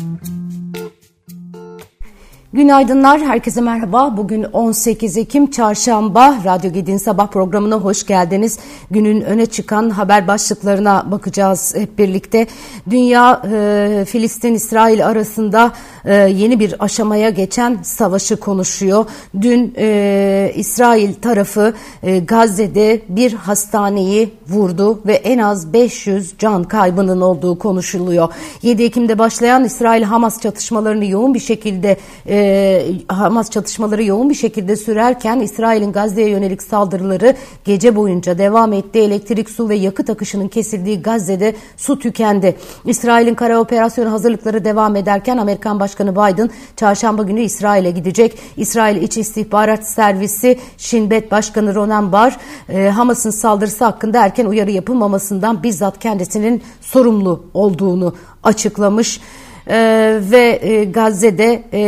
Mm-hmm. 0.00 0.39
Günaydınlar, 2.52 3.20
herkese 3.20 3.60
merhaba. 3.60 4.16
Bugün 4.16 4.42
18 4.42 5.16
Ekim 5.16 5.50
Çarşamba. 5.50 6.38
Radyo 6.44 6.72
Gedi'nin 6.72 6.96
sabah 6.96 7.26
programına 7.26 7.76
hoş 7.76 8.06
geldiniz. 8.06 8.58
Günün 8.90 9.20
öne 9.20 9.46
çıkan 9.46 9.90
haber 9.90 10.28
başlıklarına 10.28 11.10
bakacağız 11.10 11.74
hep 11.76 11.98
birlikte. 11.98 12.46
Dünya, 12.90 13.42
e, 13.52 14.04
Filistin-İsrail 14.08 15.06
arasında 15.06 15.72
e, 16.04 16.14
yeni 16.14 16.60
bir 16.60 16.84
aşamaya 16.84 17.30
geçen 17.30 17.78
savaşı 17.82 18.36
konuşuyor. 18.36 19.04
Dün 19.40 19.74
e, 19.78 20.52
İsrail 20.56 21.14
tarafı 21.14 21.74
e, 22.02 22.18
Gazze'de 22.18 23.00
bir 23.08 23.32
hastaneyi 23.32 24.34
vurdu 24.48 25.00
ve 25.06 25.14
en 25.14 25.38
az 25.38 25.72
500 25.72 26.34
can 26.38 26.64
kaybının 26.64 27.20
olduğu 27.20 27.58
konuşuluyor. 27.58 28.28
7 28.62 28.82
Ekim'de 28.82 29.18
başlayan 29.18 29.64
İsrail-Hamas 29.64 30.40
çatışmalarını 30.40 31.06
yoğun 31.06 31.34
bir 31.34 31.40
şekilde 31.40 31.96
e, 32.26 32.39
e, 32.40 32.92
Hamas 33.08 33.50
çatışmaları 33.50 34.04
yoğun 34.04 34.30
bir 34.30 34.34
şekilde 34.34 34.76
sürerken 34.76 35.40
İsrail'in 35.40 35.92
Gazze'ye 35.92 36.28
yönelik 36.28 36.62
saldırıları 36.62 37.34
gece 37.64 37.96
boyunca 37.96 38.38
devam 38.38 38.72
etti. 38.72 38.98
Elektrik, 38.98 39.50
su 39.50 39.68
ve 39.68 39.74
yakıt 39.74 40.10
akışının 40.10 40.48
kesildiği 40.48 41.02
Gazze'de 41.02 41.54
su 41.76 41.98
tükendi. 41.98 42.56
İsrail'in 42.84 43.34
kara 43.34 43.60
operasyonu 43.60 44.12
hazırlıkları 44.12 44.64
devam 44.64 44.96
ederken 44.96 45.36
Amerikan 45.36 45.80
Başkanı 45.80 46.12
Biden 46.12 46.50
çarşamba 46.76 47.22
günü 47.22 47.40
İsrail'e 47.40 47.90
gidecek. 47.90 48.38
İsrail 48.56 49.02
İç 49.02 49.18
İstihbarat 49.18 49.88
Servisi 49.88 50.58
Şinbet 50.76 51.30
Başkanı 51.30 51.74
Ronan 51.74 52.12
Bar 52.12 52.36
e, 52.68 52.88
Hamas'ın 52.88 53.30
saldırısı 53.30 53.84
hakkında 53.84 54.24
erken 54.24 54.46
uyarı 54.46 54.70
yapılmamasından 54.70 55.62
bizzat 55.62 55.98
kendisinin 55.98 56.62
sorumlu 56.80 57.44
olduğunu 57.54 58.14
açıklamış. 58.42 59.20
Ee, 59.68 60.18
ve 60.20 60.58
e, 60.62 60.84
Gazze'de 60.84 61.62
e, 61.72 61.80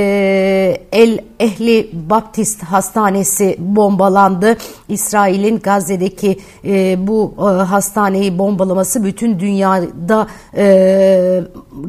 El 0.92 1.18
Ehli 1.40 1.90
Baptist 1.92 2.62
Hastanesi 2.62 3.56
bombalandı. 3.58 4.56
İsrail'in 4.88 5.58
Gazze'deki 5.58 6.38
e, 6.64 7.06
bu 7.06 7.34
e, 7.38 7.42
hastaneyi 7.42 8.38
bombalaması 8.38 9.04
bütün 9.04 9.38
dünyada 9.38 10.26
e, 10.56 11.40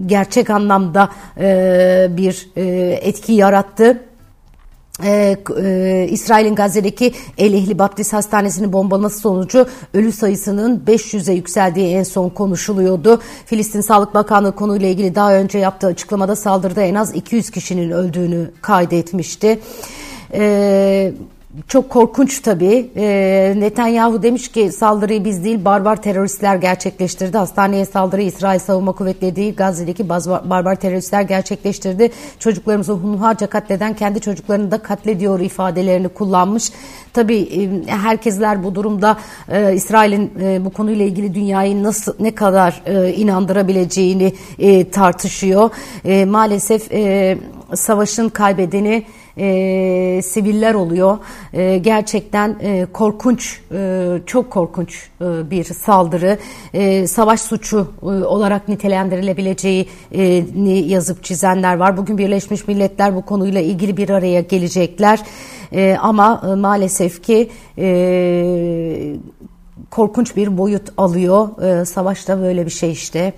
gerçek 0.05 0.49
anlamda 0.49 1.09
e, 1.39 2.07
bir 2.09 2.49
e, 2.55 2.63
etki 3.01 3.33
yarattı. 3.33 4.12
Ee, 5.03 5.37
e, 5.57 6.07
İsrail'in 6.11 6.55
Gazze'deki 6.55 7.13
El 7.37 7.53
Ehli 7.53 7.79
Baptist 7.79 8.13
Hastanesi'nin 8.13 8.73
bombalaması 8.73 9.19
sonucu 9.19 9.67
ölü 9.93 10.11
sayısının 10.11 10.83
500'e 10.87 11.33
yükseldiği 11.33 11.95
en 11.95 12.03
son 12.03 12.29
konuşuluyordu. 12.29 13.21
Filistin 13.45 13.81
Sağlık 13.81 14.13
Bakanlığı 14.13 14.55
konuyla 14.55 14.87
ilgili 14.87 15.15
daha 15.15 15.35
önce 15.35 15.57
yaptığı 15.57 15.87
açıklamada 15.87 16.35
saldırıda 16.35 16.81
en 16.81 16.95
az 16.95 17.15
200 17.15 17.49
kişinin 17.49 17.91
öldüğünü 17.91 18.51
kaydetmişti. 18.61 19.59
Ee, 20.33 21.13
çok 21.67 21.89
korkunç 21.89 22.39
tabii. 22.39 22.89
E, 22.95 23.53
Netanyahu 23.57 24.23
demiş 24.23 24.51
ki 24.51 24.71
saldırıyı 24.71 25.25
biz 25.25 25.43
değil 25.43 25.65
barbar 25.65 26.01
teröristler 26.01 26.55
gerçekleştirdi. 26.55 27.37
Hastaneye 27.37 27.85
saldırıyı 27.85 28.27
İsrail 28.27 28.59
Savunma 28.59 28.91
Kuvvetleri 28.91 29.35
değil 29.35 29.55
Gazze'deki 29.55 30.09
barbar 30.09 30.75
teröristler 30.75 31.21
gerçekleştirdi. 31.21 32.11
Çocuklarımızı 32.39 32.93
hunharca 32.93 33.47
katleden 33.47 33.95
kendi 33.95 34.21
çocuklarını 34.21 34.71
da 34.71 34.77
katlediyor 34.77 35.39
ifadelerini 35.39 36.09
kullanmış. 36.09 36.71
Tabii 37.13 37.37
e, 37.37 37.91
herkesler 37.91 38.63
bu 38.63 38.75
durumda 38.75 39.17
e, 39.49 39.75
İsrail'in 39.75 40.31
e, 40.41 40.65
bu 40.65 40.69
konuyla 40.69 41.05
ilgili 41.05 41.33
dünyayı 41.33 41.83
nasıl 41.83 42.13
ne 42.19 42.35
kadar 42.35 42.81
e, 42.85 43.13
inandırabileceğini 43.13 44.33
e, 44.59 44.89
tartışıyor. 44.89 45.69
E, 46.05 46.25
maalesef 46.25 46.91
e, 46.91 47.37
savaşın 47.75 48.29
kaybedeni 48.29 49.05
e, 49.37 50.21
siviller 50.23 50.73
oluyor. 50.73 51.17
E, 51.53 51.77
gerçekten 51.77 52.55
e, 52.61 52.87
korkunç, 52.93 53.59
e, 53.71 54.09
çok 54.25 54.51
korkunç 54.51 55.09
e, 55.21 55.51
bir 55.51 55.63
saldırı. 55.63 56.37
E, 56.73 57.07
savaş 57.07 57.41
suçu 57.41 57.87
e, 58.01 58.05
olarak 58.05 58.67
nitelendirilebileceğini 58.67 60.87
yazıp 60.87 61.23
çizenler 61.23 61.75
var. 61.75 61.97
Bugün 61.97 62.17
Birleşmiş 62.17 62.67
Milletler 62.67 63.15
bu 63.15 63.21
konuyla 63.21 63.61
ilgili 63.61 63.97
bir 63.97 64.09
araya 64.09 64.41
gelecekler. 64.41 65.19
E, 65.71 65.97
ama 66.01 66.41
e, 66.51 66.55
maalesef 66.55 67.23
ki 67.23 67.49
e, 67.77 69.15
korkunç 69.91 70.35
bir 70.35 70.57
boyut 70.57 70.89
alıyor. 70.97 71.61
E, 71.61 71.85
savaşta 71.85 72.41
böyle 72.41 72.65
bir 72.65 72.71
şey 72.71 72.91
işte. 72.91 73.33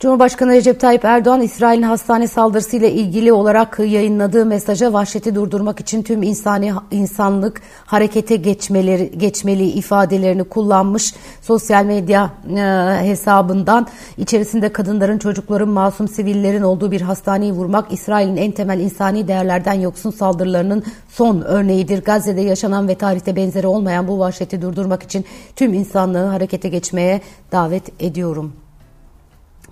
Cumhurbaşkanı 0.00 0.52
Recep 0.52 0.80
Tayyip 0.80 1.04
Erdoğan, 1.04 1.40
İsrail'in 1.40 1.82
hastane 1.82 2.28
saldırısıyla 2.28 2.88
ilgili 2.88 3.32
olarak 3.32 3.78
yayınladığı 3.78 4.46
mesaja 4.46 4.92
vahşeti 4.92 5.34
durdurmak 5.34 5.80
için 5.80 6.02
tüm 6.02 6.22
insani 6.22 6.72
insanlık 6.90 7.60
harekete 7.86 8.36
geçmeleri, 8.36 9.18
geçmeli 9.18 9.64
ifadelerini 9.64 10.44
kullanmış. 10.44 11.14
Sosyal 11.42 11.84
medya 11.84 12.30
e, 12.56 12.60
hesabından 13.06 13.86
içerisinde 14.18 14.68
kadınların, 14.68 15.18
çocukların, 15.18 15.68
masum 15.68 16.08
sivillerin 16.08 16.62
olduğu 16.62 16.90
bir 16.90 17.00
hastaneyi 17.00 17.52
vurmak 17.52 17.92
İsrail'in 17.92 18.36
en 18.36 18.50
temel 18.50 18.80
insani 18.80 19.28
değerlerden 19.28 19.74
yoksun 19.74 20.10
saldırılarının 20.10 20.84
son 21.08 21.40
örneğidir. 21.40 22.04
Gazze'de 22.04 22.40
yaşanan 22.40 22.88
ve 22.88 22.94
tarihte 22.94 23.36
benzeri 23.36 23.66
olmayan 23.66 24.08
bu 24.08 24.18
vahşeti 24.18 24.62
durdurmak 24.62 25.02
için 25.02 25.24
tüm 25.56 25.74
insanlığı 25.74 26.26
harekete 26.26 26.68
geçmeye 26.68 27.20
davet 27.52 28.02
ediyorum. 28.02 28.52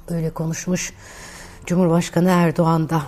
Öyle 0.09 0.31
konuşmuş 0.31 0.93
Cumhurbaşkanı 1.67 2.28
Erdoğan 2.28 2.89
da. 2.89 3.03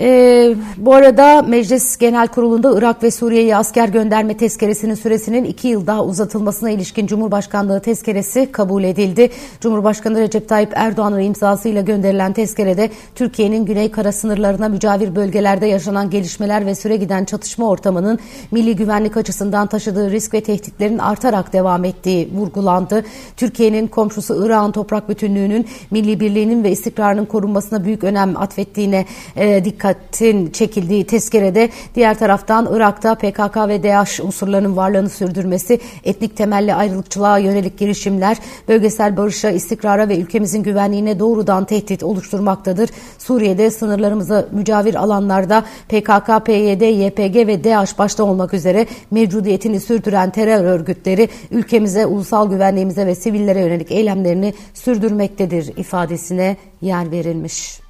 Ee, 0.00 0.54
bu 0.76 0.94
arada 0.94 1.42
Meclis 1.42 1.96
Genel 1.96 2.28
Kurulu'nda 2.28 2.78
Irak 2.78 3.02
ve 3.02 3.10
Suriye'ye 3.10 3.56
asker 3.56 3.88
gönderme 3.88 4.36
tezkeresinin 4.36 4.94
süresinin 4.94 5.44
iki 5.44 5.68
yıl 5.68 5.86
daha 5.86 6.04
uzatılmasına 6.04 6.70
ilişkin 6.70 7.06
Cumhurbaşkanlığı 7.06 7.80
tezkeresi 7.80 8.52
kabul 8.52 8.84
edildi. 8.84 9.30
Cumhurbaşkanı 9.60 10.20
Recep 10.20 10.48
Tayyip 10.48 10.72
Erdoğan'ın 10.74 11.20
imzasıyla 11.20 11.82
gönderilen 11.82 12.32
tezkerede 12.32 12.90
Türkiye'nin 13.14 13.64
güney 13.64 13.90
kara 13.90 14.12
sınırlarına 14.12 14.68
mücavir 14.68 15.16
bölgelerde 15.16 15.66
yaşanan 15.66 16.10
gelişmeler 16.10 16.66
ve 16.66 16.74
süre 16.74 16.96
giden 16.96 17.24
çatışma 17.24 17.68
ortamının 17.68 18.18
milli 18.50 18.76
güvenlik 18.76 19.16
açısından 19.16 19.66
taşıdığı 19.66 20.10
risk 20.10 20.34
ve 20.34 20.40
tehditlerin 20.40 20.98
artarak 20.98 21.52
devam 21.52 21.84
ettiği 21.84 22.30
vurgulandı. 22.34 23.04
Türkiye'nin 23.36 23.86
komşusu 23.86 24.46
Irak'ın 24.46 24.72
toprak 24.72 25.08
bütünlüğünün, 25.08 25.66
milli 25.90 26.20
birliğinin 26.20 26.64
ve 26.64 26.70
istikrarının 26.70 27.24
korunmasına 27.24 27.84
büyük 27.84 28.04
önem 28.04 28.36
atfettiğine 28.36 29.04
e, 29.36 29.64
dikkat 29.64 29.85
dikkatin 29.88 30.50
çekildiği 30.50 31.06
tezkerede 31.06 31.68
diğer 31.94 32.18
taraftan 32.18 32.68
Irak'ta 32.72 33.14
PKK 33.14 33.56
ve 33.56 33.82
DAEŞ 33.82 34.20
unsurlarının 34.20 34.76
varlığını 34.76 35.10
sürdürmesi, 35.10 35.80
etnik 36.04 36.36
temelli 36.36 36.74
ayrılıkçılığa 36.74 37.38
yönelik 37.38 37.78
girişimler, 37.78 38.36
bölgesel 38.68 39.16
barışa, 39.16 39.50
istikrara 39.50 40.08
ve 40.08 40.18
ülkemizin 40.18 40.62
güvenliğine 40.62 41.18
doğrudan 41.18 41.64
tehdit 41.64 42.02
oluşturmaktadır. 42.02 42.90
Suriye'de 43.18 43.70
sınırlarımıza 43.70 44.48
mücavir 44.52 44.94
alanlarda 44.94 45.64
PKK, 45.88 46.46
PYD, 46.46 46.82
YPG 46.82 47.36
ve 47.46 47.64
DAEŞ 47.64 47.98
başta 47.98 48.24
olmak 48.24 48.54
üzere 48.54 48.86
mevcudiyetini 49.10 49.80
sürdüren 49.80 50.30
terör 50.30 50.64
örgütleri 50.64 51.28
ülkemize, 51.50 52.06
ulusal 52.06 52.50
güvenliğimize 52.50 53.06
ve 53.06 53.14
sivillere 53.14 53.60
yönelik 53.60 53.92
eylemlerini 53.92 54.54
sürdürmektedir 54.74 55.76
ifadesine 55.76 56.56
yer 56.82 57.10
verilmiş. 57.10 57.85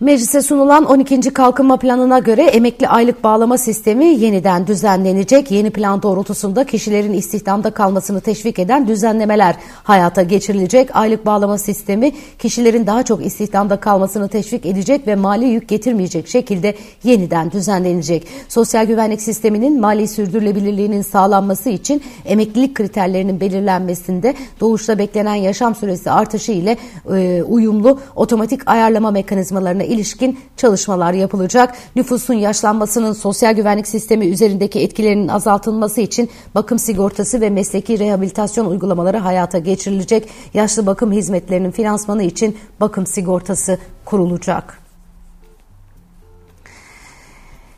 Meclise 0.00 0.42
sunulan 0.42 0.84
12. 0.84 1.20
kalkınma 1.20 1.76
planına 1.76 2.18
göre 2.18 2.42
emekli 2.42 2.88
aylık 2.88 3.24
bağlama 3.24 3.58
sistemi 3.58 4.04
yeniden 4.04 4.66
düzenlenecek. 4.66 5.50
Yeni 5.50 5.70
plan 5.70 6.02
doğrultusunda 6.02 6.64
kişilerin 6.64 7.12
istihdamda 7.12 7.70
kalmasını 7.70 8.20
teşvik 8.20 8.58
eden 8.58 8.88
düzenlemeler 8.88 9.56
hayata 9.84 10.22
geçirilecek. 10.22 10.96
Aylık 10.96 11.26
bağlama 11.26 11.58
sistemi 11.58 12.12
kişilerin 12.38 12.86
daha 12.86 13.02
çok 13.02 13.26
istihdamda 13.26 13.76
kalmasını 13.80 14.28
teşvik 14.28 14.66
edecek 14.66 15.06
ve 15.06 15.14
mali 15.14 15.44
yük 15.44 15.68
getirmeyecek 15.68 16.28
şekilde 16.28 16.74
yeniden 17.04 17.50
düzenlenecek. 17.50 18.26
Sosyal 18.48 18.86
güvenlik 18.86 19.22
sisteminin 19.22 19.80
mali 19.80 20.08
sürdürülebilirliğinin 20.08 21.02
sağlanması 21.02 21.68
için 21.70 22.02
emeklilik 22.24 22.74
kriterlerinin 22.74 23.40
belirlenmesinde 23.40 24.34
doğuşta 24.60 24.98
beklenen 24.98 25.34
yaşam 25.34 25.74
süresi 25.74 26.10
artışı 26.10 26.52
ile 26.52 26.76
e, 27.14 27.42
uyumlu 27.42 27.98
otomatik 28.16 28.70
ayarlama 28.70 29.10
mekanizmalarına 29.10 29.87
ilişkin 29.88 30.38
çalışmalar 30.56 31.12
yapılacak. 31.12 31.74
Nüfusun 31.96 32.34
yaşlanmasının 32.34 33.12
sosyal 33.12 33.54
güvenlik 33.54 33.88
sistemi 33.88 34.26
üzerindeki 34.26 34.80
etkilerinin 34.80 35.28
azaltılması 35.28 36.00
için 36.00 36.30
bakım 36.54 36.78
sigortası 36.78 37.40
ve 37.40 37.50
mesleki 37.50 37.98
rehabilitasyon 37.98 38.66
uygulamaları 38.66 39.16
hayata 39.18 39.58
geçirilecek. 39.58 40.28
Yaşlı 40.54 40.86
bakım 40.86 41.12
hizmetlerinin 41.12 41.70
finansmanı 41.70 42.22
için 42.22 42.56
bakım 42.80 43.06
sigortası 43.06 43.78
kurulacak. 44.04 44.88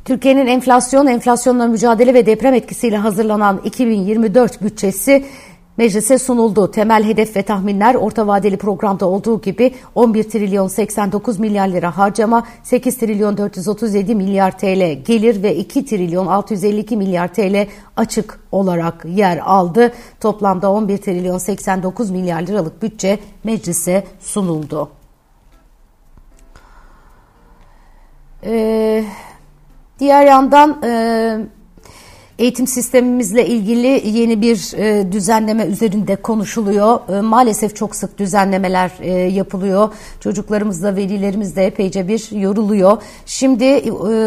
Türkiye'nin 0.04 0.46
enflasyon, 0.46 1.06
enflasyonla 1.06 1.66
mücadele 1.66 2.14
ve 2.14 2.26
deprem 2.26 2.54
etkisiyle 2.54 2.96
hazırlanan 2.96 3.60
2024 3.64 4.62
bütçesi 4.62 5.24
meclise 5.80 6.18
sunuldu. 6.18 6.70
Temel 6.70 7.04
hedef 7.04 7.36
ve 7.36 7.42
tahminler 7.42 7.94
orta 7.94 8.26
vadeli 8.26 8.56
programda 8.56 9.06
olduğu 9.06 9.40
gibi 9.40 9.74
11 9.94 10.22
trilyon 10.22 10.68
89 10.68 11.38
milyar 11.38 11.68
lira 11.68 11.96
harcama, 11.96 12.46
8 12.62 12.98
trilyon 12.98 13.36
437 13.36 14.14
milyar 14.14 14.58
TL 14.58 15.04
gelir 15.04 15.42
ve 15.42 15.56
2 15.56 15.84
trilyon 15.84 16.26
652 16.26 16.96
milyar 16.96 17.34
TL 17.34 17.66
açık 17.96 18.40
olarak 18.52 19.04
yer 19.04 19.38
aldı. 19.38 19.92
Toplamda 20.20 20.72
11 20.72 20.98
trilyon 20.98 21.38
89 21.38 22.10
milyar 22.10 22.42
liralık 22.42 22.82
bütçe 22.82 23.18
meclise 23.44 24.04
sunuldu. 24.20 24.90
Ee, 28.44 29.04
diğer 29.98 30.26
yandan 30.26 30.82
e, 30.84 31.59
Eğitim 32.40 32.66
sistemimizle 32.66 33.46
ilgili 33.46 34.19
yeni 34.19 34.40
bir 34.40 34.72
e, 34.76 35.12
düzenleme 35.12 35.64
üzerinde 35.64 36.16
konuşuluyor. 36.16 37.00
E, 37.19 37.20
maalesef 37.20 37.76
çok 37.76 37.96
sık 37.96 38.19
düzenlemeler 38.19 38.90
e, 39.00 39.10
yapılıyor. 39.12 39.92
Çocuklarımız 40.20 40.82
da 40.82 40.96
velilerimiz 40.96 41.56
de 41.56 41.66
epeyce 41.66 42.08
bir 42.08 42.40
yoruluyor. 42.40 43.02
Şimdi 43.26 43.64
e, 43.64 43.81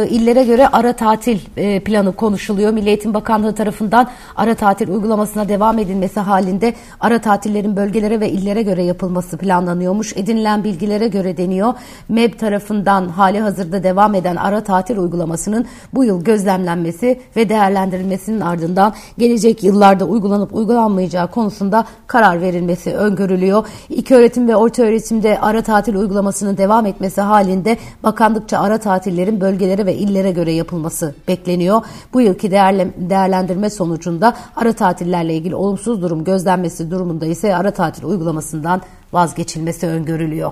illere 0.10 0.44
göre 0.44 0.68
ara 0.68 0.94
tatil 0.94 1.40
e, 1.58 1.80
planı 1.80 2.16
konuşuluyor. 2.16 2.74
Milli 2.74 2.90
Eğitim 2.90 3.14
Bakanlığı 3.14 3.56
tarafından 3.56 4.10
ara 4.36 4.56
tatil 4.56 4.90
uygulamasına 4.90 5.50
devam 5.50 5.80
edilmesi 5.80 6.20
halinde 6.20 6.74
ara 7.00 7.22
tatillerin 7.22 7.76
bölgelere 7.76 8.20
ve 8.20 8.30
illere 8.30 8.62
göre 8.62 8.84
yapılması 8.84 9.38
planlanıyormuş. 9.38 10.18
Edinilen 10.18 10.64
bilgilere 10.64 11.08
göre 11.08 11.38
deniyor. 11.38 11.74
MEB 12.10 12.40
tarafından 12.40 13.10
hali 13.10 13.40
hazırda 13.40 13.84
devam 13.84 14.16
eden 14.16 14.36
ara 14.36 14.64
tatil 14.64 14.98
uygulamasının 14.98 15.66
bu 15.94 16.04
yıl 16.04 16.24
gözlemlenmesi 16.24 17.20
ve 17.36 17.50
değerlendirilmesi 17.50 18.03
verilmesinin 18.04 18.42
ardından 18.42 18.94
gelecek 19.18 19.64
yıllarda 19.64 20.06
uygulanıp 20.06 20.56
uygulanmayacağı 20.56 21.28
konusunda 21.28 21.86
karar 22.08 22.42
verilmesi 22.42 22.94
öngörülüyor. 22.96 23.68
İlk 23.90 24.12
öğretim 24.12 24.48
ve 24.48 24.56
orta 24.56 24.84
öğretimde 24.84 25.40
ara 25.40 25.62
tatil 25.62 25.96
uygulamasının 25.96 26.58
devam 26.58 26.86
etmesi 26.86 27.22
halinde 27.22 27.78
bakanlıkça 28.04 28.60
ara 28.60 28.78
tatillerin 28.78 29.42
bölgelere 29.42 29.86
ve 29.86 29.96
illere 29.96 30.32
göre 30.32 30.52
yapılması 30.52 31.16
bekleniyor. 31.28 31.82
Bu 32.14 32.22
yılki 32.22 32.52
değerlendirme 32.52 33.70
sonucunda 33.70 34.34
ara 34.56 34.74
tatillerle 34.74 35.36
ilgili 35.36 35.56
olumsuz 35.56 36.02
durum 36.02 36.24
gözlenmesi 36.24 36.92
durumunda 36.92 37.26
ise 37.26 37.56
ara 37.56 37.72
tatil 37.72 38.04
uygulamasından 38.04 38.82
vazgeçilmesi 39.14 39.88
öngörülüyor. 39.88 40.52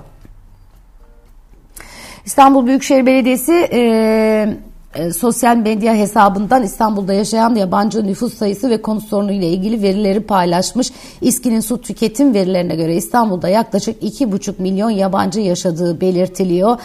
İstanbul 2.25 2.67
Büyükşehir 2.67 3.05
Belediyesi 3.05 3.69
e, 3.73 4.57
e, 4.95 5.13
sosyal 5.13 5.57
medya 5.57 5.95
hesabından 5.95 6.63
İstanbul'da 6.63 7.13
yaşayan 7.13 7.55
yabancı 7.55 8.07
nüfus 8.07 8.33
sayısı 8.33 8.69
ve 8.69 8.81
konut 8.81 9.03
sorunu 9.03 9.31
ile 9.31 9.49
ilgili 9.49 9.81
verileri 9.81 10.19
paylaşmış. 10.19 10.91
İSKİ'nin 11.21 11.59
su 11.59 11.81
tüketim 11.81 12.33
verilerine 12.33 12.75
göre 12.75 12.95
İstanbul'da 12.95 13.49
yaklaşık 13.49 14.03
2,5 14.03 14.61
milyon 14.61 14.89
yabancı 14.89 15.39
yaşadığı 15.39 16.01
belirtiliyor. 16.01 16.77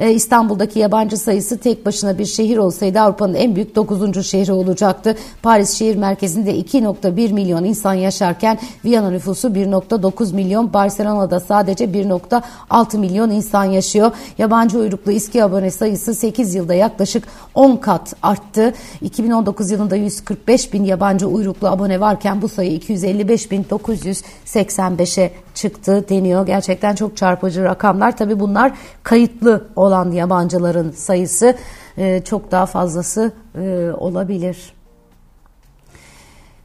E, 0.00 0.12
İstanbul'daki 0.12 0.78
yabancı 0.78 1.16
sayısı 1.16 1.58
tek 1.58 1.86
başına 1.86 2.18
bir 2.18 2.26
şehir 2.26 2.56
olsaydı 2.56 3.00
Avrupa'nın 3.00 3.34
en 3.34 3.54
büyük 3.54 3.76
9. 3.76 4.26
şehri 4.26 4.52
olacaktı. 4.52 5.16
Paris 5.42 5.78
şehir 5.78 5.96
merkezinde 5.96 6.58
2,1 6.58 7.32
milyon 7.32 7.64
insan 7.64 7.94
yaşarken 7.94 8.58
Viyana 8.84 9.10
nüfusu 9.10 9.48
1,9 9.48 10.34
milyon, 10.34 10.72
Barcelona'da 10.72 11.40
sadece 11.40 11.84
1,6 11.84 12.98
milyon 12.98 13.30
insan 13.30 13.64
yaşıyor. 13.64 14.12
Yabancı 14.38 14.78
uyruklu 14.78 15.12
İSKİ 15.12 15.44
abone 15.44 15.70
sayısı 15.70 16.14
8 16.14 16.54
yılda 16.54 16.74
yaklaşık 16.74 17.24
10 17.54 17.76
kat 17.76 18.14
arttı. 18.22 18.74
2019 19.00 19.70
yılında 19.70 19.96
145 19.96 20.72
bin 20.72 20.84
yabancı 20.84 21.26
uyruklu 21.26 21.68
abone 21.68 22.00
varken 22.00 22.42
bu 22.42 22.48
sayı 22.48 22.72
255 22.72 23.50
bin 23.50 23.64
985'e 23.64 25.32
çıktı 25.54 26.04
deniyor. 26.08 26.46
Gerçekten 26.46 26.94
çok 26.94 27.16
çarpıcı 27.16 27.64
rakamlar. 27.64 28.16
Tabii 28.16 28.40
bunlar 28.40 28.72
kayıtlı 29.02 29.68
olan 29.76 30.10
yabancıların 30.10 30.90
sayısı 30.90 31.56
e, 31.98 32.22
çok 32.24 32.50
daha 32.50 32.66
fazlası 32.66 33.32
e, 33.54 33.90
olabilir. 33.96 34.72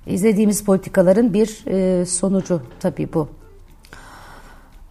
İzlediğimiz 0.07 0.63
politikaların 0.63 1.33
bir 1.33 1.63
e, 1.67 2.05
sonucu 2.05 2.61
tabii 2.79 3.13
bu. 3.13 3.38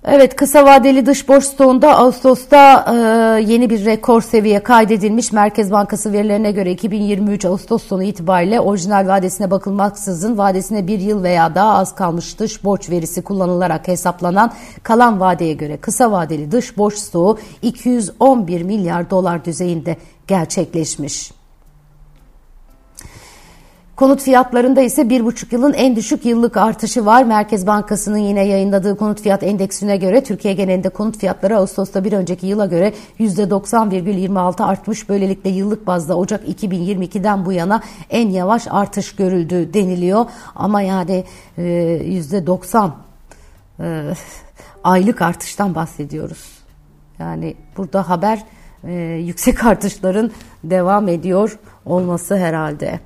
Evet 0.04 0.36
kısa 0.36 0.64
vadeli 0.64 1.06
dış 1.06 1.28
borç 1.28 1.44
stoğunda 1.44 1.98
Ağustos'ta 1.98 2.84
e, 2.88 2.94
yeni 3.42 3.70
bir 3.70 3.84
rekor 3.84 4.22
seviye 4.22 4.62
kaydedilmiş. 4.62 5.32
Merkez 5.32 5.72
Bankası 5.72 6.12
verilerine 6.12 6.52
göre 6.52 6.70
2023 6.72 7.44
Ağustos 7.44 7.82
sonu 7.82 8.02
itibariyle 8.02 8.60
orijinal 8.60 9.08
vadesine 9.08 9.50
bakılmaksızın 9.50 10.38
vadesine 10.38 10.86
bir 10.86 10.98
yıl 10.98 11.22
veya 11.22 11.54
daha 11.54 11.74
az 11.74 11.94
kalmış 11.94 12.38
dış 12.38 12.64
borç 12.64 12.90
verisi 12.90 13.22
kullanılarak 13.22 13.88
hesaplanan 13.88 14.52
kalan 14.82 15.20
vadeye 15.20 15.52
göre 15.52 15.76
kısa 15.76 16.12
vadeli 16.12 16.52
dış 16.52 16.78
borç 16.78 16.94
stoğu 16.94 17.38
211 17.62 18.62
milyar 18.62 19.10
dolar 19.10 19.44
düzeyinde 19.44 19.96
gerçekleşmiş. 20.26 21.37
Konut 23.98 24.22
fiyatlarında 24.22 24.80
ise 24.80 25.08
bir 25.08 25.24
buçuk 25.24 25.52
yılın 25.52 25.72
en 25.72 25.96
düşük 25.96 26.26
yıllık 26.26 26.56
artışı 26.56 27.06
var. 27.06 27.22
Merkez 27.22 27.66
Bankası'nın 27.66 28.18
yine 28.18 28.46
yayınladığı 28.46 28.96
konut 28.96 29.20
fiyat 29.20 29.42
endeksine 29.42 29.96
göre 29.96 30.24
Türkiye 30.24 30.54
genelinde 30.54 30.88
konut 30.88 31.18
fiyatları 31.18 31.56
Ağustos'ta 31.56 32.04
bir 32.04 32.12
önceki 32.12 32.46
yıla 32.46 32.66
göre 32.66 32.92
%90,26 33.20 34.64
artmış. 34.64 35.08
Böylelikle 35.08 35.50
yıllık 35.50 35.86
bazda 35.86 36.16
Ocak 36.16 36.48
2022'den 36.48 37.46
bu 37.46 37.52
yana 37.52 37.82
en 38.10 38.28
yavaş 38.28 38.66
artış 38.70 39.16
görüldü 39.16 39.74
deniliyor. 39.74 40.26
Ama 40.54 40.82
yani 40.82 41.24
%90 41.58 42.90
e, 43.80 43.84
e, 43.84 44.14
aylık 44.84 45.22
artıştan 45.22 45.74
bahsediyoruz. 45.74 46.48
Yani 47.18 47.54
burada 47.76 48.08
haber 48.08 48.44
e, 48.84 48.92
yüksek 49.26 49.64
artışların 49.64 50.30
devam 50.64 51.08
ediyor 51.08 51.58
olması 51.86 52.36
herhalde. 52.36 53.00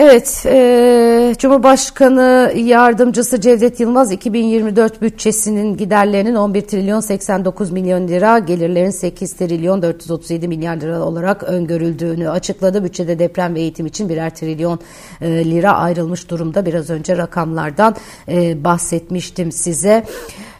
Evet, 0.00 0.42
e, 0.46 1.34
Cumhurbaşkanı 1.38 2.52
Yardımcısı 2.56 3.40
Cevdet 3.40 3.80
Yılmaz 3.80 4.12
2024 4.12 5.02
bütçesinin 5.02 5.76
giderlerinin 5.76 6.34
11 6.34 6.60
trilyon 6.60 7.00
89 7.00 7.70
milyon 7.70 8.08
lira, 8.08 8.38
gelirlerin 8.38 8.90
8 8.90 9.32
trilyon 9.32 9.82
437 9.82 10.48
milyar 10.48 10.76
lira 10.76 11.00
olarak 11.00 11.42
öngörüldüğünü 11.42 12.30
açıkladı. 12.30 12.84
Bütçede 12.84 13.18
deprem 13.18 13.54
ve 13.54 13.60
eğitim 13.60 13.86
için 13.86 14.08
birer 14.08 14.34
trilyon 14.34 14.80
e, 15.20 15.44
lira 15.44 15.72
ayrılmış 15.72 16.30
durumda. 16.30 16.66
Biraz 16.66 16.90
önce 16.90 17.16
rakamlardan 17.16 17.96
e, 18.28 18.64
bahsetmiştim 18.64 19.52
size. 19.52 20.04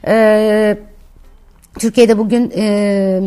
Evet. 0.05 0.79
Türkiye'de 1.79 2.19
bugün 2.19 2.53
e, 2.57 3.21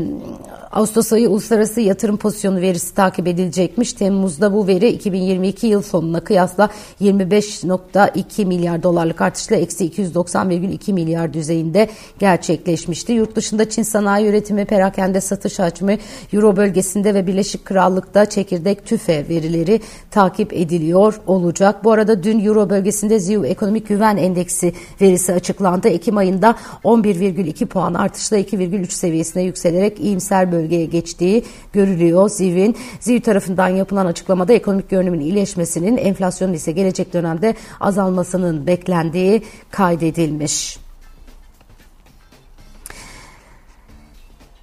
Ağustos 0.71 1.13
ayı 1.13 1.29
uluslararası 1.29 1.81
yatırım 1.81 2.17
pozisyonu 2.17 2.61
verisi 2.61 2.95
takip 2.95 3.27
edilecekmiş. 3.27 3.93
Temmuz'da 3.93 4.53
bu 4.53 4.67
veri 4.67 4.87
2022 4.87 5.67
yıl 5.67 5.81
sonuna 5.81 6.19
kıyasla 6.19 6.69
25.2 7.01 8.45
milyar 8.45 8.83
dolarlık 8.83 9.21
artışla 9.21 9.55
eksi 9.55 9.89
290,2 9.89 10.93
milyar 10.93 11.33
düzeyinde 11.33 11.89
gerçekleşmişti. 12.19 13.13
Yurt 13.13 13.35
dışında 13.35 13.69
Çin 13.69 13.83
sanayi 13.83 14.27
üretimi, 14.27 14.65
perakende 14.65 15.21
satış 15.21 15.59
hacmi, 15.59 15.99
Euro 16.33 16.55
bölgesinde 16.55 17.13
ve 17.13 17.27
Birleşik 17.27 17.65
Krallık'ta 17.65 18.25
çekirdek 18.25 18.85
tüfe 18.85 19.29
verileri 19.29 19.81
takip 20.11 20.53
ediliyor 20.53 21.21
olacak. 21.27 21.83
Bu 21.83 21.91
arada 21.91 22.23
dün 22.23 22.45
Euro 22.45 22.69
bölgesinde 22.69 23.19
ZİV 23.19 23.43
Ekonomik 23.43 23.87
Güven 23.87 24.17
Endeksi 24.17 24.73
verisi 25.01 25.33
açıklandı. 25.33 25.87
Ekim 25.87 26.17
ayında 26.17 26.55
11,2 26.83 27.65
puan 27.65 27.93
artışla 27.93 28.37
2,3 28.37 28.91
seviyesine 28.91 29.43
yükselerek 29.43 29.99
iyimser 29.99 30.51
bölgeye 30.61 30.85
geçtiği 30.85 31.43
görülüyor 31.73 32.29
ZİV'in. 32.29 32.77
ZİV 32.99 33.21
tarafından 33.21 33.67
yapılan 33.67 34.05
açıklamada 34.05 34.53
ekonomik 34.53 34.89
görünümün 34.89 35.19
iyileşmesinin 35.19 35.97
enflasyonun 35.97 36.53
ise 36.53 36.71
gelecek 36.71 37.13
dönemde 37.13 37.55
azalmasının 37.79 38.67
beklendiği 38.67 39.41
kaydedilmiş. 39.71 40.77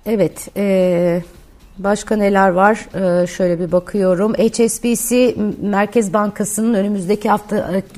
Evet, 0.06 0.48
e, 0.56 1.22
Başka 1.78 2.16
neler 2.16 2.48
var? 2.48 2.86
Ee, 2.94 3.26
şöyle 3.26 3.60
bir 3.60 3.72
bakıyorum. 3.72 4.34
HSBC 4.34 5.34
Merkez 5.62 6.12
Bankası'nın 6.12 6.74
önümüzdeki 6.74 7.28
hafta 7.28 7.56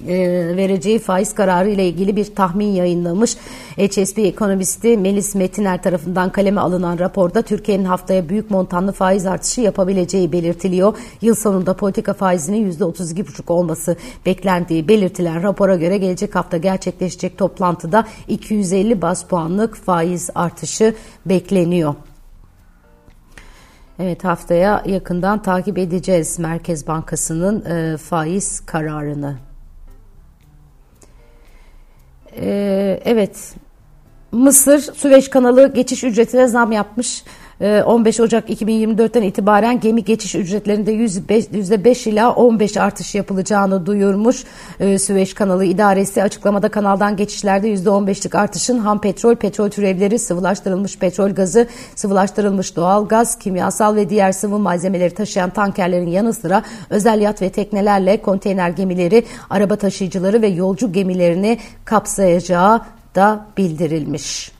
e, 0.08 0.16
vereceği 0.56 0.98
faiz 0.98 1.34
kararı 1.34 1.70
ile 1.70 1.88
ilgili 1.88 2.16
bir 2.16 2.34
tahmin 2.34 2.66
yayınlamış. 2.66 3.36
HSBC 3.76 4.22
ekonomisti 4.22 4.96
Melis 4.96 5.34
Metiner 5.34 5.82
tarafından 5.82 6.32
kaleme 6.32 6.60
alınan 6.60 6.98
raporda 6.98 7.42
Türkiye'nin 7.42 7.84
haftaya 7.84 8.28
büyük 8.28 8.50
montanlı 8.50 8.92
faiz 8.92 9.26
artışı 9.26 9.60
yapabileceği 9.60 10.32
belirtiliyor. 10.32 10.96
Yıl 11.22 11.34
sonunda 11.34 11.74
politika 11.74 12.14
faizinin 12.14 12.72
%32,5 12.72 13.52
olması 13.52 13.96
beklendiği 14.26 14.88
belirtilen 14.88 15.42
rapora 15.42 15.76
göre 15.76 15.98
gelecek 15.98 16.34
hafta 16.34 16.56
gerçekleşecek 16.56 17.38
toplantıda 17.38 18.04
250 18.28 19.02
bas 19.02 19.24
puanlık 19.24 19.76
faiz 19.76 20.30
artışı 20.34 20.94
bekleniyor. 21.26 21.94
Evet 24.02 24.24
haftaya 24.24 24.82
yakından 24.86 25.42
takip 25.42 25.78
edeceğiz 25.78 26.38
Merkez 26.38 26.86
Bankası'nın 26.86 27.64
e, 27.64 27.96
faiz 27.96 28.60
kararını. 28.60 29.38
E, 32.36 33.00
evet 33.04 33.54
Mısır 34.32 34.78
Süveyş 34.78 35.28
kanalı 35.28 35.74
geçiş 35.74 36.04
ücretine 36.04 36.46
zam 36.46 36.72
yapmış. 36.72 37.24
15 37.60 38.18
ee, 38.18 38.22
Ocak 38.22 38.50
2024'ten 38.50 39.22
itibaren 39.22 39.80
gemi 39.80 40.04
geçiş 40.04 40.34
ücretlerinde 40.34 40.94
%5 40.94 42.08
ila 42.08 42.34
15 42.34 42.76
artış 42.76 43.14
yapılacağını 43.14 43.86
duyurmuş. 43.86 44.44
Ee, 44.80 44.98
Süveyş 44.98 45.34
Kanalı 45.34 45.64
İdaresi 45.64 46.22
açıklamada 46.22 46.68
kanaldan 46.68 47.16
geçişlerde 47.16 47.74
%15'lik 47.74 48.34
artışın 48.34 48.78
ham 48.78 49.00
petrol, 49.00 49.34
petrol 49.34 49.70
türevleri, 49.70 50.18
sıvılaştırılmış 50.18 50.98
petrol 50.98 51.30
gazı, 51.30 51.66
sıvılaştırılmış 51.94 52.76
doğal 52.76 53.08
gaz, 53.08 53.38
kimyasal 53.38 53.96
ve 53.96 54.10
diğer 54.10 54.32
sıvı 54.32 54.58
malzemeleri 54.58 55.14
taşıyan 55.14 55.50
tankerlerin 55.50 56.10
yanı 56.10 56.34
sıra 56.34 56.62
özel 56.90 57.20
yat 57.20 57.42
ve 57.42 57.50
teknelerle 57.50 58.22
konteyner 58.22 58.70
gemileri, 58.70 59.24
araba 59.50 59.76
taşıyıcıları 59.76 60.42
ve 60.42 60.48
yolcu 60.48 60.92
gemilerini 60.92 61.58
kapsayacağı 61.84 62.80
da 63.14 63.46
bildirilmiş. 63.56 64.59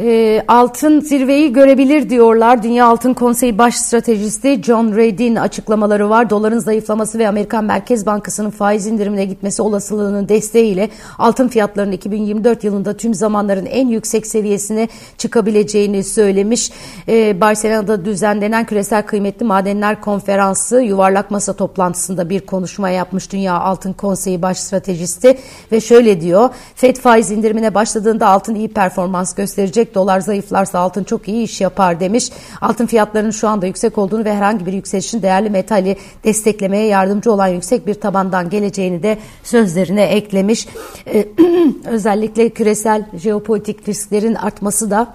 E, 0.00 0.42
altın 0.48 1.00
zirveyi 1.00 1.52
görebilir 1.52 2.10
diyorlar. 2.10 2.62
Dünya 2.62 2.86
Altın 2.86 3.14
Konseyi 3.14 3.58
Baş 3.58 3.74
Stratejisti 3.74 4.62
John 4.62 4.96
Reid'in 4.96 5.36
açıklamaları 5.36 6.10
var. 6.10 6.30
Doların 6.30 6.58
zayıflaması 6.58 7.18
ve 7.18 7.28
Amerikan 7.28 7.64
Merkez 7.64 8.06
Bankası'nın 8.06 8.50
faiz 8.50 8.86
indirimine 8.86 9.24
gitmesi 9.24 9.62
olasılığının 9.62 10.28
desteğiyle 10.28 10.88
altın 11.18 11.48
fiyatlarının 11.48 11.92
2024 11.92 12.64
yılında 12.64 12.96
tüm 12.96 13.14
zamanların 13.14 13.66
en 13.66 13.88
yüksek 13.88 14.26
seviyesine 14.26 14.88
çıkabileceğini 15.18 16.04
söylemiş. 16.04 16.70
E, 17.08 17.40
Barcelona'da 17.40 18.04
düzenlenen 18.04 18.66
Küresel 18.66 19.02
Kıymetli 19.02 19.46
Madenler 19.46 20.00
Konferansı 20.00 20.80
yuvarlak 20.80 21.30
masa 21.30 21.52
toplantısında 21.52 22.30
bir 22.30 22.40
konuşma 22.40 22.90
yapmış 22.90 23.32
Dünya 23.32 23.60
Altın 23.60 23.92
Konseyi 23.92 24.42
Baş 24.42 24.58
Stratejisti 24.58 25.38
ve 25.72 25.80
şöyle 25.80 26.20
diyor. 26.20 26.50
FED 26.74 26.96
faiz 26.96 27.30
indirimine 27.30 27.74
başladığında 27.74 28.28
altın 28.28 28.54
iyi 28.54 28.68
performans 28.68 29.34
gösterecek 29.34 29.87
yüksek 29.88 29.94
dolar 29.94 30.20
zayıflarsa 30.20 30.78
altın 30.78 31.04
çok 31.04 31.28
iyi 31.28 31.44
iş 31.44 31.60
yapar 31.60 32.00
demiş. 32.00 32.30
Altın 32.60 32.86
fiyatlarının 32.86 33.30
şu 33.30 33.48
anda 33.48 33.66
yüksek 33.66 33.98
olduğunu 33.98 34.24
ve 34.24 34.34
herhangi 34.34 34.66
bir 34.66 34.72
yükselişin 34.72 35.22
değerli 35.22 35.50
metali 35.50 35.96
desteklemeye 36.24 36.86
yardımcı 36.86 37.32
olan 37.32 37.48
yüksek 37.48 37.86
bir 37.86 37.94
tabandan 37.94 38.50
geleceğini 38.50 39.02
de 39.02 39.18
sözlerine 39.42 40.02
eklemiş. 40.02 40.68
Ee, 41.06 41.28
özellikle 41.86 42.48
küresel 42.48 43.06
jeopolitik 43.14 43.88
risklerin 43.88 44.34
artması 44.34 44.90
da 44.90 45.14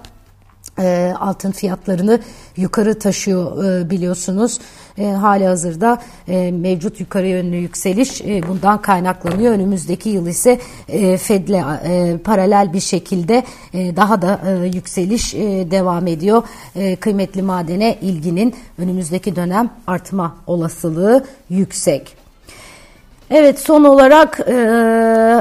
e, 0.78 1.14
altın 1.20 1.52
fiyatlarını 1.52 2.20
yukarı 2.56 2.98
taşıyor 2.98 3.64
e, 3.64 3.90
biliyorsunuz. 3.90 4.58
E, 4.98 5.06
hali 5.06 5.46
hazırda 5.46 6.02
e, 6.28 6.50
mevcut 6.52 7.00
yukarı 7.00 7.26
yönlü 7.26 7.56
yükseliş 7.56 8.20
e, 8.20 8.42
bundan 8.48 8.82
kaynaklanıyor. 8.82 9.54
Önümüzdeki 9.54 10.08
yıl 10.08 10.26
ise 10.26 10.58
e, 10.88 11.16
Fed'le 11.16 11.62
e, 11.84 12.18
paralel 12.24 12.72
bir 12.72 12.80
şekilde 12.80 13.44
e, 13.74 13.96
daha 13.96 14.22
da 14.22 14.40
e, 14.46 14.66
yükseliş 14.66 15.34
e, 15.34 15.70
devam 15.70 16.06
ediyor. 16.06 16.42
E, 16.76 16.96
kıymetli 16.96 17.42
madene 17.42 17.98
ilginin 18.00 18.54
önümüzdeki 18.78 19.36
dönem 19.36 19.70
artma 19.86 20.36
olasılığı 20.46 21.24
yüksek. 21.50 22.23
Evet 23.30 23.60
son 23.60 23.84
olarak 23.84 24.40
e, 24.40 24.52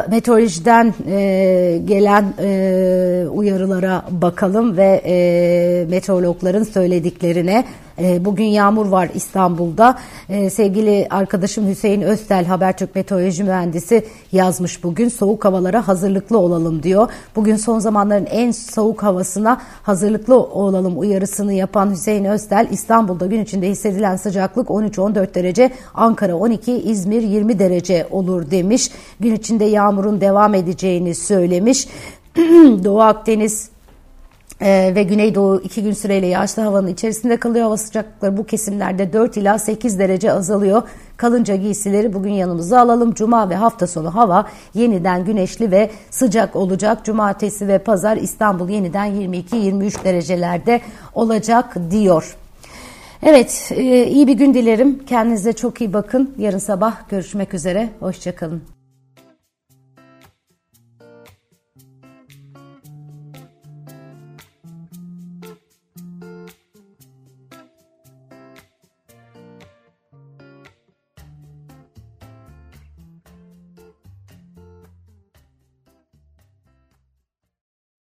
meteorolojiden 0.10 0.94
e, 1.08 1.82
gelen 1.86 2.34
e, 2.44 3.28
uyarılara 3.32 4.06
bakalım 4.10 4.78
ve 4.78 5.02
e, 5.06 5.86
meteorologların 5.90 6.64
söylediklerine. 6.64 7.66
Ee, 8.00 8.26
bugün 8.26 8.46
yağmur 8.46 8.86
var 8.86 9.10
İstanbul'da. 9.14 9.98
Ee, 10.30 10.50
sevgili 10.50 11.08
arkadaşım 11.10 11.68
Hüseyin 11.68 12.02
Öztel 12.02 12.46
Habertürk 12.46 12.96
Meteoroloji 12.96 13.44
Mühendisi 13.44 14.06
yazmış 14.32 14.84
bugün. 14.84 15.10
Soğuk 15.10 15.46
havalara 15.46 15.88
hazırlıklı 15.88 16.38
olalım 16.38 16.84
diyor. 16.84 17.10
Bugün 17.36 17.56
son 17.56 17.80
zamanların 17.80 18.26
en 18.26 18.52
soğuk 18.52 19.04
havasına 19.04 19.62
hazırlıklı 19.84 20.40
olalım 20.40 21.00
uyarısını 21.00 21.54
yapan 21.54 21.92
Hüseyin 21.92 22.26
Öztel 22.26 22.68
İstanbul'da 22.72 23.26
gün 23.26 23.44
içinde 23.44 23.70
hissedilen 23.70 24.16
sıcaklık 24.16 24.68
13-14 24.68 25.34
derece, 25.34 25.72
Ankara 25.94 26.36
12, 26.36 26.74
İzmir 26.74 27.22
20 27.22 27.60
derece 27.60 28.08
olur 28.12 28.52
demiş. 28.52 28.92
Gün 29.20 29.36
içinde 29.36 29.66
yağmurun 29.66 30.22
devam 30.22 30.54
edeceğini 30.54 31.16
söylemiş. 31.16 31.88
Doğu 32.84 33.02
Akdeniz 33.02 33.73
ee, 34.64 34.92
ve 34.96 35.04
Güneydoğu 35.04 35.62
iki 35.62 35.84
gün 35.84 35.94
süreyle 35.94 36.28
yağışlı 36.28 36.64
havanın 36.64 36.88
içerisinde 36.88 37.38
kalıyor. 37.38 37.66
Hava 37.66 37.78
sıcaklıkları 37.78 38.38
bu 38.38 38.46
kesimlerde 38.46 39.14
4 39.14 39.38
ila 39.38 39.60
8 39.60 40.00
derece 40.00 40.32
azalıyor. 40.32 40.82
Kalınca 41.18 41.56
giysileri 41.56 42.14
bugün 42.14 42.32
yanımıza 42.32 42.80
alalım. 42.80 43.14
Cuma 43.14 43.50
ve 43.50 43.56
hafta 43.56 43.88
sonu 43.88 44.16
hava 44.16 44.48
yeniden 44.74 45.26
güneşli 45.26 45.72
ve 45.72 45.90
sıcak 46.12 46.56
olacak. 46.56 47.06
Cumartesi 47.06 47.68
ve 47.68 47.78
pazar 47.78 48.18
İstanbul 48.18 48.70
yeniden 48.70 49.08
22-23 49.08 50.04
derecelerde 50.04 50.82
olacak 51.14 51.76
diyor. 51.92 52.36
Evet 53.24 53.72
e, 53.76 54.08
iyi 54.08 54.28
bir 54.28 54.34
gün 54.34 54.54
dilerim. 54.54 55.06
Kendinize 55.06 55.54
çok 55.54 55.82
iyi 55.82 55.94
bakın. 55.94 56.36
Yarın 56.38 56.58
sabah 56.58 57.10
görüşmek 57.10 57.54
üzere. 57.54 57.90
Hoşçakalın. 58.00 58.83